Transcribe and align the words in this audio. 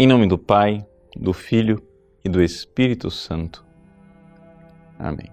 Em 0.00 0.06
nome 0.06 0.26
do 0.26 0.38
Pai, 0.38 0.82
do 1.14 1.34
Filho 1.34 1.78
e 2.24 2.28
do 2.30 2.42
Espírito 2.42 3.10
Santo. 3.10 3.62
Amém. 4.98 5.30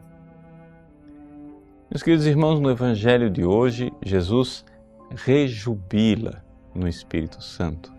Meus 1.89 2.03
queridos 2.03 2.27
irmãos, 2.27 2.59
no 2.59 2.69
Evangelho 2.69 3.29
de 3.29 3.45
hoje, 3.45 3.93
Jesus 4.03 4.65
rejubila 5.15 6.43
no 6.75 6.85
Espírito 6.85 7.41
Santo 7.41 7.93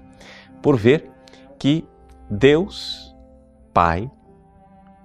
por 0.60 0.76
ver 0.76 1.10
que 1.58 1.86
Deus, 2.28 3.16
Pai, 3.72 4.10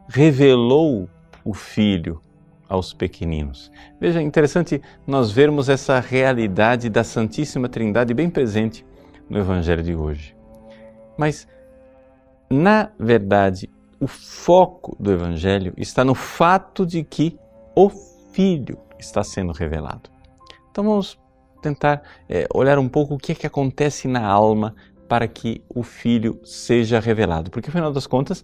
revelou 0.10 1.08
o 1.46 1.54
Filho 1.54 2.22
aos 2.68 2.94
pequeninos. 2.94 3.72
Veja, 4.02 4.20
é 4.20 4.22
interessante 4.22 4.82
nós 5.08 5.32
vermos 5.32 5.70
essa 5.70 6.02
realidade 6.02 6.90
da 6.90 7.06
Santíssima 7.06 7.70
Trindade 7.70 8.14
bem 8.14 8.30
presente 8.30 8.86
no 9.30 9.40
Evangelho 9.40 9.82
de 9.82 9.96
hoje. 9.96 10.43
Mas, 11.18 11.48
na 12.50 12.90
verdade, 13.00 13.70
o 14.00 14.08
foco 14.08 14.96
do 15.00 15.12
Evangelho 15.12 15.74
está 15.78 16.04
no 16.04 16.16
fato 16.16 16.86
de 16.86 17.04
que 17.04 17.38
o 17.76 17.90
Filho 17.90 18.78
está 19.00 19.24
sendo 19.24 19.54
revelado. 19.54 20.10
Então 20.72 20.84
vamos 20.84 21.20
tentar 21.62 22.02
é, 22.28 22.48
olhar 22.54 22.78
um 22.80 22.90
pouco 22.90 23.16
o 23.16 23.18
que 23.18 23.32
é 23.32 23.36
que 23.36 23.48
acontece 23.48 24.08
na 24.08 24.26
alma 24.26 24.76
para 25.08 25.28
que 25.28 25.64
o 25.70 25.84
Filho 25.84 26.40
seja 26.44 27.00
revelado, 27.00 27.52
porque 27.52 27.70
afinal 27.70 27.92
das 27.94 28.08
contas 28.08 28.44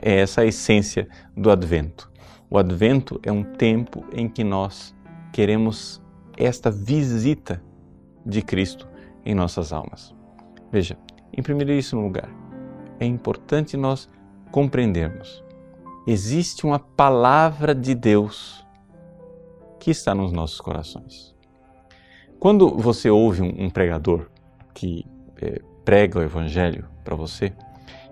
é 0.00 0.20
essa 0.20 0.42
a 0.42 0.46
essência 0.46 1.08
do 1.36 1.50
Advento. 1.50 2.10
O 2.50 2.56
Advento 2.56 3.20
é 3.22 3.30
um 3.30 3.42
tempo 3.42 4.04
em 4.12 4.28
que 4.28 4.42
nós 4.42 4.94
queremos 5.32 6.00
esta 6.36 6.70
visita 6.70 7.62
de 8.24 8.40
Cristo 8.40 8.88
em 9.24 9.34
nossas 9.34 9.72
almas. 9.72 10.14
Veja, 10.70 10.96
em 11.32 11.42
primeiríssimo 11.42 12.02
lugar, 12.02 12.28
é 13.00 13.06
importante 13.06 13.76
nós 13.76 14.08
compreendermos. 14.50 15.42
Existe 16.06 16.64
uma 16.64 16.78
palavra 16.78 17.74
de 17.74 17.94
Deus 17.94 18.66
que 19.78 19.90
está 19.90 20.14
nos 20.14 20.32
nossos 20.32 20.60
corações. 20.60 21.34
Quando 22.40 22.76
você 22.76 23.10
ouve 23.10 23.42
um, 23.42 23.68
pregador 23.68 24.28
que 24.72 25.04
é, 25.40 25.60
prega 25.84 26.18
o 26.18 26.22
Evangelho 26.22 26.88
para 27.04 27.14
você, 27.14 27.52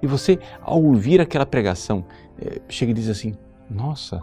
e 0.03 0.07
você, 0.07 0.39
ao 0.61 0.83
ouvir 0.83 1.21
aquela 1.21 1.47
pregação, 1.47 2.05
é, 2.39 2.61
chega 2.69 2.91
e 2.91 2.95
diz 2.95 3.09
assim: 3.09 3.35
nossa, 3.71 4.21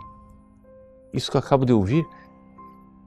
isso 1.14 1.32
que 1.32 1.38
eu 1.38 1.40
acabo 1.40 1.66
de 1.66 1.74
ouvir, 1.74 2.06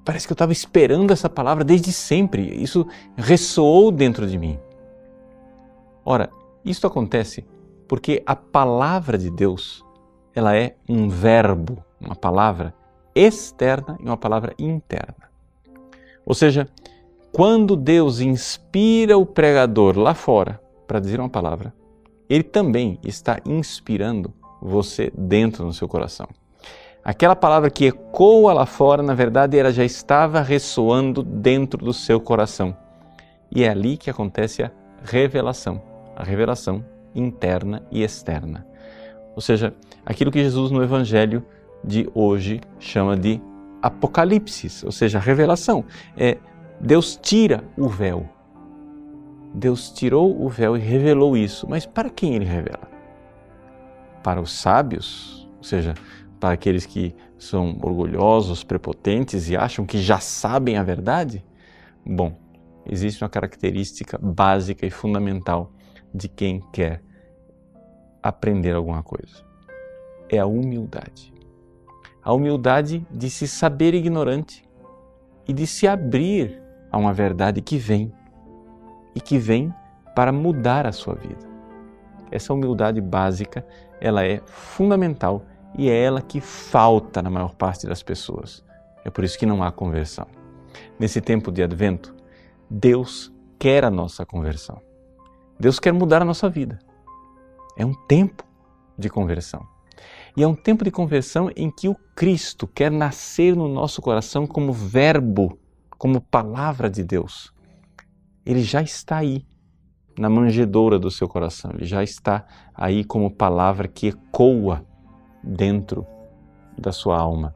parece 0.04 0.26
que 0.26 0.32
eu 0.32 0.34
estava 0.34 0.52
esperando 0.52 1.12
essa 1.12 1.28
palavra 1.28 1.64
desde 1.64 1.92
sempre. 1.92 2.42
Isso 2.62 2.86
ressoou 3.16 3.90
dentro 3.90 4.26
de 4.26 4.38
mim. 4.38 4.58
Ora, 6.08 6.30
isso 6.64 6.86
acontece 6.86 7.44
porque 7.88 8.22
a 8.24 8.36
palavra 8.36 9.18
de 9.18 9.28
Deus, 9.28 9.84
ela 10.32 10.56
é 10.56 10.76
um 10.88 11.08
verbo, 11.08 11.84
uma 12.00 12.14
palavra 12.14 12.72
externa 13.12 13.98
e 14.00 14.04
uma 14.04 14.16
palavra 14.16 14.54
interna. 14.56 15.28
Ou 16.24 16.32
seja, 16.32 16.68
quando 17.32 17.74
Deus 17.74 18.20
inspira 18.20 19.18
o 19.18 19.26
pregador 19.26 19.98
lá 19.98 20.14
fora 20.14 20.60
para 20.86 21.00
dizer 21.00 21.18
uma 21.18 21.28
palavra, 21.28 21.74
ele 22.28 22.44
também 22.44 23.00
está 23.02 23.40
inspirando 23.44 24.32
você 24.62 25.12
dentro 25.16 25.64
no 25.64 25.72
seu 25.72 25.88
coração. 25.88 26.28
Aquela 27.02 27.36
palavra 27.36 27.68
que 27.68 27.86
ecoa 27.86 28.52
lá 28.52 28.66
fora, 28.66 29.02
na 29.02 29.14
verdade, 29.14 29.58
ela 29.58 29.72
já 29.72 29.84
estava 29.84 30.40
ressoando 30.40 31.22
dentro 31.22 31.84
do 31.84 31.92
seu 31.92 32.20
coração. 32.20 32.76
E 33.50 33.64
é 33.64 33.68
ali 33.68 33.96
que 33.96 34.10
acontece 34.10 34.62
a 34.62 34.72
revelação, 35.04 35.80
a 36.16 36.24
revelação 36.24 36.84
interna 37.14 37.86
e 37.90 38.02
externa. 38.02 38.66
Ou 39.34 39.42
seja, 39.42 39.74
aquilo 40.04 40.30
que 40.30 40.42
Jesus 40.42 40.70
no 40.70 40.82
Evangelho 40.82 41.44
de 41.84 42.08
hoje 42.14 42.60
chama 42.78 43.16
de 43.16 43.40
Apocalipse, 43.82 44.84
ou 44.84 44.90
seja, 44.90 45.18
revelação. 45.18 45.84
É 46.16 46.38
Deus 46.80 47.18
tira 47.22 47.64
o 47.76 47.88
véu. 47.88 48.28
Deus 49.54 49.90
tirou 49.90 50.42
o 50.42 50.48
véu 50.48 50.76
e 50.76 50.80
revelou 50.80 51.36
isso. 51.36 51.66
Mas 51.68 51.86
para 51.86 52.10
quem 52.10 52.34
ele 52.34 52.44
revela? 52.44 52.90
Para 54.22 54.40
os 54.40 54.52
sábios, 54.52 55.48
ou 55.56 55.64
seja, 55.64 55.94
para 56.40 56.52
aqueles 56.52 56.84
que 56.84 57.14
são 57.38 57.78
orgulhosos, 57.82 58.64
prepotentes 58.64 59.48
e 59.48 59.56
acham 59.56 59.86
que 59.86 59.98
já 59.98 60.18
sabem 60.18 60.76
a 60.76 60.82
verdade? 60.82 61.44
Bom, 62.04 62.36
existe 62.84 63.22
uma 63.22 63.30
característica 63.30 64.18
básica 64.18 64.86
e 64.86 64.90
fundamental 64.90 65.72
de 66.16 66.28
quem 66.28 66.60
quer 66.72 67.02
aprender 68.22 68.74
alguma 68.74 69.02
coisa. 69.02 69.44
É 70.28 70.38
a 70.38 70.46
humildade. 70.46 71.32
A 72.22 72.32
humildade 72.32 73.06
de 73.10 73.30
se 73.30 73.46
saber 73.46 73.94
ignorante 73.94 74.66
e 75.46 75.52
de 75.52 75.66
se 75.66 75.86
abrir 75.86 76.60
a 76.90 76.98
uma 76.98 77.12
verdade 77.12 77.60
que 77.60 77.76
vem 77.76 78.12
e 79.14 79.20
que 79.20 79.38
vem 79.38 79.72
para 80.14 80.32
mudar 80.32 80.86
a 80.86 80.92
sua 80.92 81.14
vida. 81.14 81.46
Essa 82.30 82.52
humildade 82.52 83.00
básica, 83.00 83.64
ela 84.00 84.24
é 84.24 84.40
fundamental 84.46 85.44
e 85.78 85.88
é 85.88 86.02
ela 86.02 86.20
que 86.20 86.40
falta 86.40 87.22
na 87.22 87.30
maior 87.30 87.54
parte 87.54 87.86
das 87.86 88.02
pessoas. 88.02 88.64
É 89.04 89.10
por 89.10 89.22
isso 89.22 89.38
que 89.38 89.46
não 89.46 89.62
há 89.62 89.70
conversão. 89.70 90.26
Nesse 90.98 91.20
tempo 91.20 91.52
de 91.52 91.62
advento, 91.62 92.14
Deus 92.68 93.32
quer 93.58 93.84
a 93.84 93.90
nossa 93.90 94.26
conversão. 94.26 94.85
Deus 95.58 95.78
quer 95.78 95.92
mudar 95.92 96.22
a 96.22 96.24
nossa 96.24 96.48
vida. 96.48 96.78
É 97.76 97.84
um 97.84 97.94
tempo 98.06 98.44
de 98.98 99.08
conversão. 99.08 99.66
E 100.36 100.42
é 100.42 100.46
um 100.46 100.54
tempo 100.54 100.84
de 100.84 100.90
conversão 100.90 101.50
em 101.56 101.70
que 101.70 101.88
o 101.88 101.96
Cristo 102.14 102.66
quer 102.66 102.90
nascer 102.90 103.56
no 103.56 103.68
nosso 103.68 104.02
coração 104.02 104.46
como 104.46 104.72
Verbo, 104.72 105.58
como 105.96 106.20
palavra 106.20 106.90
de 106.90 107.02
Deus. 107.02 107.52
Ele 108.44 108.62
já 108.62 108.82
está 108.82 109.16
aí, 109.16 109.46
na 110.18 110.28
manjedoura 110.28 110.98
do 110.98 111.10
seu 111.10 111.28
coração, 111.28 111.72
ele 111.74 111.84
já 111.84 112.02
está 112.02 112.46
aí 112.74 113.04
como 113.04 113.30
palavra 113.30 113.88
que 113.88 114.08
ecoa 114.08 114.84
dentro 115.42 116.06
da 116.78 116.92
sua 116.92 117.18
alma. 117.18 117.54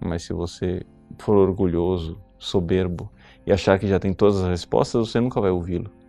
Mas 0.00 0.22
se 0.22 0.32
você 0.32 0.84
for 1.18 1.36
orgulhoso, 1.36 2.20
soberbo 2.38 3.12
e 3.46 3.52
achar 3.52 3.78
que 3.78 3.86
já 3.86 3.98
tem 3.98 4.12
todas 4.12 4.40
as 4.40 4.48
respostas, 4.48 5.08
você 5.08 5.20
nunca 5.20 5.40
vai 5.40 5.50
ouvi-lo. 5.50 5.99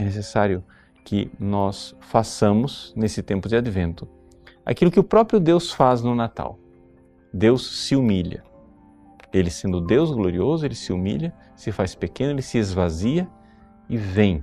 É 0.00 0.02
necessário 0.02 0.64
que 1.04 1.30
nós 1.38 1.94
façamos 2.00 2.94
nesse 2.96 3.22
tempo 3.22 3.50
de 3.50 3.56
advento 3.56 4.08
aquilo 4.64 4.90
que 4.90 4.98
o 4.98 5.04
próprio 5.04 5.38
Deus 5.38 5.70
faz 5.70 6.02
no 6.02 6.14
Natal. 6.14 6.58
Deus 7.34 7.84
se 7.84 7.94
humilha. 7.94 8.42
Ele, 9.30 9.50
sendo 9.50 9.78
Deus 9.78 10.10
glorioso, 10.10 10.64
ele 10.64 10.74
se 10.74 10.90
humilha, 10.90 11.34
se 11.54 11.70
faz 11.70 11.94
pequeno, 11.94 12.30
ele 12.30 12.40
se 12.40 12.56
esvazia 12.56 13.28
e 13.90 13.98
vem 13.98 14.42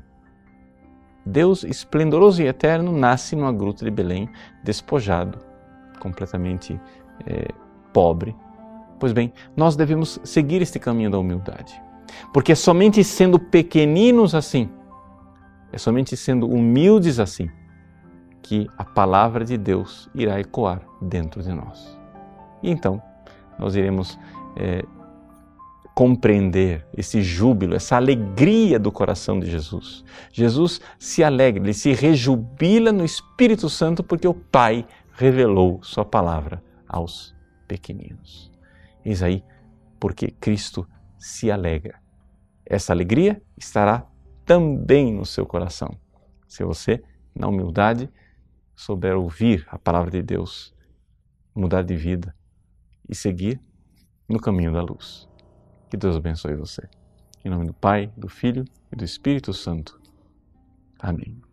Deus 1.25 1.63
esplendoroso 1.63 2.44
e 2.44 2.47
eterno 2.47 2.91
nasce 2.91 3.35
numa 3.35 3.51
gruta 3.51 3.84
de 3.84 3.89
Belém, 3.89 4.29
despojado, 4.63 5.39
completamente 6.00 6.79
é, 7.25 7.47
pobre. 7.91 8.35
Pois 9.00 9.12
bem, 9.12 9.34
nós 9.56 9.75
devemos 9.75 10.19
seguir 10.24 10.62
este 10.62 10.78
caminho 10.78 11.09
da 11.09 11.18
humildade, 11.18 11.81
porque 12.31 12.56
somente 12.56 13.03
sendo 13.03 13.39
pequeninos 13.39 14.35
assim, 14.35 14.69
é 15.72 15.78
somente 15.78 16.16
sendo 16.16 16.48
humildes 16.48 17.20
assim, 17.20 17.50
que 18.42 18.68
a 18.78 18.86
palavra 18.86 19.44
de 19.44 19.58
Deus 19.58 20.10
irá 20.16 20.40
ecoar 20.40 20.82
dentro 21.02 21.44
de 21.44 21.54
nós. 21.54 21.98
E 22.64 22.70
então, 22.70 23.02
nós 23.60 23.76
iremos 23.76 24.18
é, 24.56 24.84
compreender 25.94 26.86
esse 26.96 27.22
júbilo, 27.22 27.75
essa 27.75 27.96
alegria 27.96 28.80
do 28.80 28.92
coração 28.92 29.40
de 29.40 29.50
Jesus. 29.50 30.06
Jesus 30.31 30.80
se 31.00 31.24
alegra, 31.24 31.64
ele 31.64 31.74
se 31.74 31.92
rejubila 31.92 32.92
no 32.92 33.04
Espírito 33.04 33.70
Santo 33.70 34.04
porque 34.04 34.28
o 34.28 34.34
Pai 34.34 34.86
revelou 35.13 35.80
Sua 35.81 36.06
palavra 36.06 36.63
aos 36.88 37.36
pequeninos. 37.68 38.52
Eis 39.04 39.24
aí 39.24 39.44
porque 40.00 40.30
Cristo 40.30 40.88
se 41.18 41.52
alegra. 41.52 42.00
Essa 42.66 42.94
alegria 42.94 43.42
estará 43.58 44.06
também 44.48 45.14
no 45.14 45.26
seu 45.26 45.46
coração, 45.46 45.94
se 46.48 46.64
você, 46.64 47.04
na 47.36 47.50
humildade, 47.50 48.10
souber 48.74 49.18
ouvir 49.18 49.68
a 49.70 49.78
palavra 49.78 50.10
de 50.10 50.24
Deus, 50.24 50.74
mudar 51.54 51.84
de 51.84 51.98
vida 51.98 52.34
e 53.10 53.14
seguir 53.14 53.60
no 54.28 54.40
caminho 54.40 54.72
da 54.72 54.82
luz. 54.82 55.28
Que 55.90 55.98
Deus 55.98 56.16
abençoe 56.16 56.56
você. 56.56 56.88
Em 57.44 57.50
nome 57.50 57.66
do 57.66 57.74
Pai, 57.74 58.12
do 58.16 58.30
Filho 58.30 58.64
e 58.90 58.96
do 58.96 59.04
Espírito 59.04 59.54
Santo. 59.54 60.00
Amém. 60.98 61.47